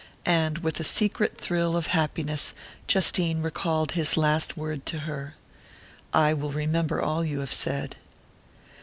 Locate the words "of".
1.77-1.85